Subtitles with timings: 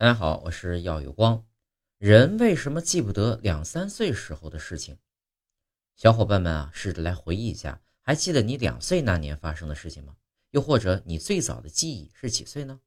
[0.00, 1.44] 大家好，我是耀有光。
[1.98, 4.96] 人为什么记不得两三岁时候的事情？
[5.96, 10.14] 小伙伴们啊，试着来回忆一下，还记得你两岁那年发生的事情吗？
[10.52, 12.78] 又或者你最早的记忆是几岁呢？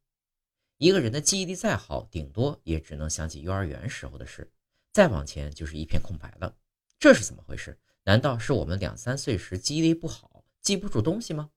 [0.78, 4.50] 一个人的记忆力再好，顶多也只能想起幼儿园时候的事，
[4.93, 6.55] 再往前就是一片空白了。
[6.98, 7.78] 这是怎么回事？
[8.05, 11.52] 难道是我们两三岁时记忆力不好，记不住东西吗？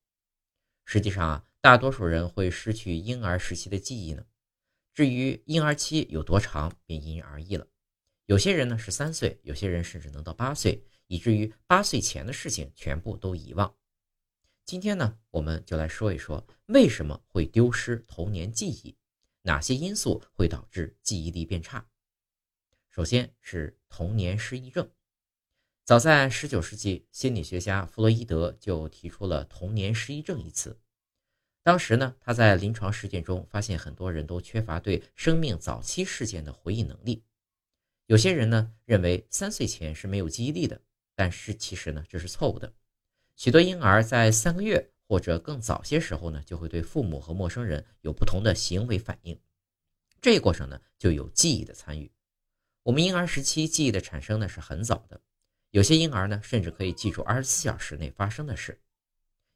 [0.84, 4.26] 实际上啊，大多数人会失去婴儿时期的记忆呢。
[4.94, 7.66] 至于婴儿期有多长，便因人而异了。
[8.26, 13.74] 有些人呢是三岁，有些人甚至能到八岁，以至于八岁前的事情全部都遗忘。
[14.64, 18.96] 今天呢，我们就来说一说为什么会丢失童年记忆，
[19.42, 21.86] 哪些因素会导致记忆力变差。
[22.88, 24.88] 首先是童年失忆症。
[25.84, 30.80] 早在19世纪，心理学家弗洛伊德就提出了“童年失忆症”一词。
[31.64, 37.24] 当时呢，他在临床实践中发现，很多人都缺乏对生命早期事件的回忆能力。
[38.04, 40.78] 有些人呢认为三岁前是没有记忆力的，
[41.14, 42.70] 但是其实呢这是错误的。
[43.34, 49.40] 许多婴儿在三个月或者更早些时候呢，就会对父母和陌生人有不同的行为反应，
[50.20, 52.12] 这一过程呢就有记忆的参与。
[52.82, 55.18] 我们婴儿时期记忆的产生呢是很早的，
[55.70, 58.78] 有些婴儿呢甚至可以记住二十四小时内发生的事，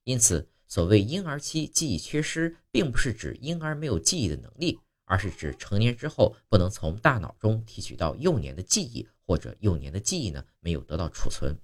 [0.05, 0.49] 因此。
[0.69, 11.59] 所谓婴儿期记忆缺失，并不是指婴儿没有记忆的能力，而是指成年之后不能从大脑中提取到幼年的记忆，或者幼年的记忆呢没有得到储存。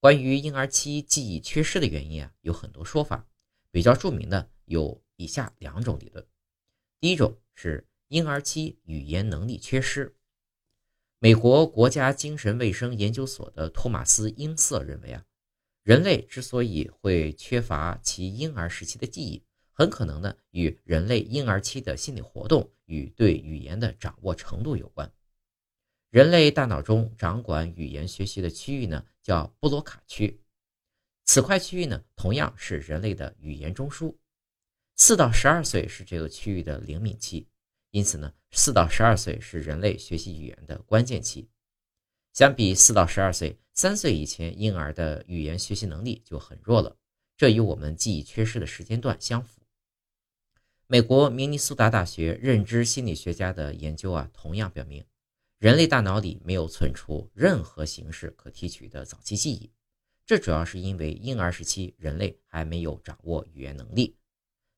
[0.00, 3.26] 关于婴儿期记忆缺失的原因啊，有很多说法，
[3.70, 6.26] 比较著名的有以下两种理论。
[6.98, 10.16] 第一种是婴儿期语言能力缺失。
[11.18, 15.26] 美国国家精神卫生研究所的托马斯·英瑟认为啊。
[15.88, 25.10] 人类之所以会缺乏其婴儿时期的记忆，很可能呢与人类婴儿期的心理活动与对语言的掌握程度有关。
[26.10, 30.38] 人类大脑中掌管语言学习的区域呢叫布洛卡区，
[31.24, 34.14] 此块区域呢同样是人类的语言中枢。
[34.96, 37.48] 四到十二岁是这个区域的灵敏期，
[37.92, 41.48] 因此呢四到十二岁是人类学习语言的关键期。
[42.34, 46.96] 相比四到十二岁，三岁以前婴儿的语言学习能力就很弱了，
[47.36, 49.62] 这与我们记忆缺失的时间段相符。
[50.88, 55.04] 美国明尼苏达大学认知心理学家的研究啊，同样表明，
[55.60, 59.70] 人类大脑里没有存储任何形式可提取的早期记忆，
[60.26, 64.16] 这主要是因为婴儿时期人类还没有掌握语言能力，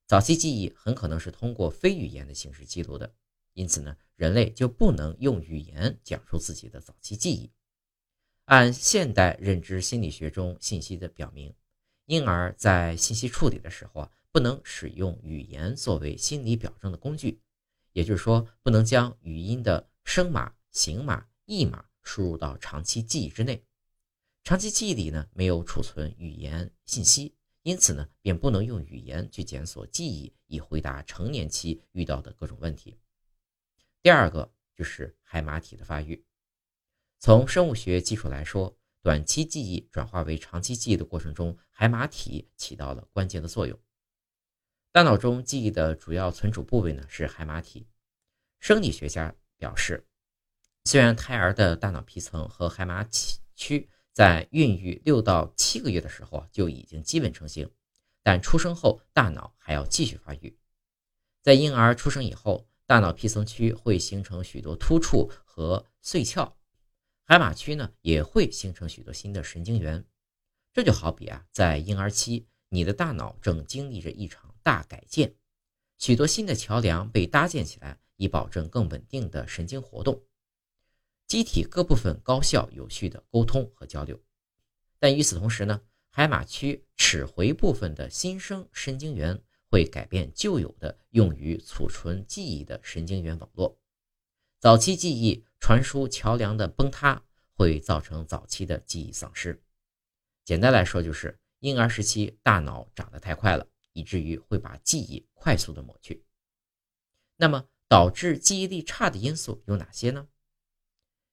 [0.06, 3.10] 早期记忆很可能是通过非语言的形式记录的。
[3.54, 7.50] 因此呢，人类就不能用语言讲述自己的早期记忆。
[8.50, 11.54] 按现代认知心理学中信息的表明，
[12.06, 17.40] 婴儿在信息处理的时候啊，不能使用语言作为心理表征的工具，
[17.92, 23.64] 也就是说，不能将语音的声码、形码、意码输入到长期记忆之内。
[24.42, 32.98] 长期记忆里呢，没有储存语言信息，因此呢，便不能用语言去检索记忆，以回答成年期遇到的各种问题。
[34.02, 36.24] 第二个就是海马体的发育。
[37.22, 43.78] 从生物学基础来说，短期记忆转化为长期记忆的过程中，海马体起到了关键的作用。
[44.90, 47.86] 大脑中记忆的主要存储部位呢是海马体。
[48.58, 50.06] 生理学家表示，
[50.84, 57.70] 虽然胎儿的大脑皮层和海马体区在孕育六到七个月的时候就已经基本成型，
[58.22, 60.58] 但出生后大脑还要继续发育。
[61.42, 62.66] 在婴儿出生以后。
[62.86, 66.56] 大脑皮层区会形成许多突触和碎鞘，
[67.30, 70.04] 海马区呢也会形成许多新的神经元。
[70.72, 75.32] 这就好比啊，在婴儿期，你的大脑正经历着一场大改建，
[75.96, 80.20] 许多新的桥梁被搭建起来，以保证更稳定的神经活动，
[81.28, 84.20] 机体各部分高效有序的沟通和交流。
[84.98, 89.40] 但与此同时呢，海马区齿回部分的新生神经元。
[89.72, 93.78] 会改变旧有的用于储存记忆的神经元网络，
[94.60, 97.24] 早期记忆传输桥梁的崩塌
[97.54, 99.62] 会造成早期的记忆丧失。
[100.44, 106.22] 简单来说，就是婴儿时期大脑长得太快了，以至于会把记忆快速的抹去。
[107.36, 110.28] 那么，导致记忆力差的因素有哪些呢？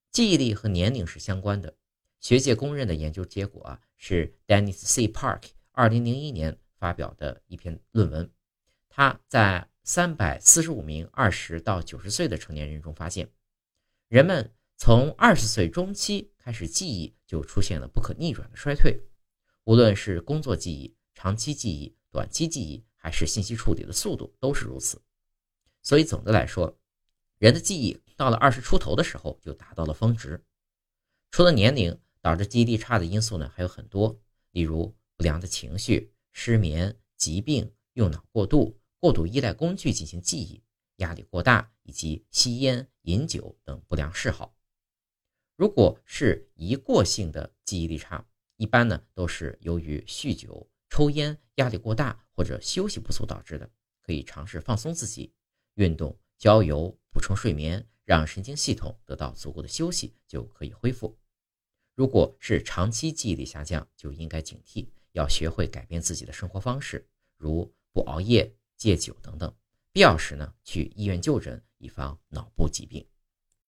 [0.09, 1.75] 记忆力和年龄是相关的。
[2.21, 5.07] 学界公认的研究结果啊，是 Dennis C.
[5.07, 6.57] Park 二零零一年。
[6.79, 8.31] 发表的一篇论文，
[8.87, 13.31] 他在三百四十五名二十到九十岁的成年人中发现，
[14.09, 18.99] 人们从二十岁中期开始记忆就出现了不可逆转的衰退，
[19.63, 25.01] 无论是工作记忆、长期记忆、短期记忆，还是信息处理的速度都是如此。
[25.81, 26.77] 所以总的来说，
[27.37, 30.43] 人的记忆到了二十出头的时候就达到了峰值。
[31.31, 34.19] 除了年龄导致记忆力差的因素呢，还有很多，
[34.51, 40.63] 例如不良的情绪、失眠、疾病、用脑过度、过度依赖工具进行记忆、
[40.97, 44.55] 压力过大以及吸烟、饮酒等不良嗜好。
[45.55, 48.27] 如果是一过性的记忆力差，
[48.57, 53.69] 一般呢都是由于酗酒、抽烟、压力过大或者休息不足导致的，
[54.01, 55.33] 可以尝试放松自己，
[55.75, 61.17] 运动、郊游、补充睡眠，让神经系统得到足够的休息，就可以恢复。
[61.95, 67.07] 如果是长期记忆力下降，就应该警惕，要学会改变自己的生活方式，
[67.37, 69.53] 如不熬夜、戒酒等等。
[69.91, 73.05] 必要时呢，去医院就诊，以防脑部疾病。